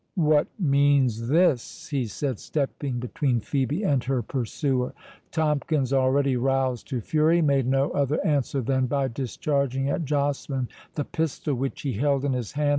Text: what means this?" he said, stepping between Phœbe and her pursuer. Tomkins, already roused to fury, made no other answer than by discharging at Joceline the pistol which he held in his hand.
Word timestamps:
what 0.15 0.47
means 0.59 1.27
this?" 1.27 1.87
he 1.89 2.07
said, 2.07 2.39
stepping 2.39 2.97
between 2.97 3.39
Phœbe 3.39 3.85
and 3.85 4.03
her 4.05 4.23
pursuer. 4.23 4.95
Tomkins, 5.29 5.93
already 5.93 6.35
roused 6.35 6.87
to 6.87 7.01
fury, 7.01 7.39
made 7.39 7.67
no 7.67 7.91
other 7.91 8.19
answer 8.25 8.61
than 8.61 8.87
by 8.87 9.07
discharging 9.09 9.89
at 9.91 10.03
Joceline 10.03 10.69
the 10.95 11.05
pistol 11.05 11.53
which 11.53 11.83
he 11.83 11.93
held 11.93 12.25
in 12.25 12.33
his 12.33 12.53
hand. 12.53 12.69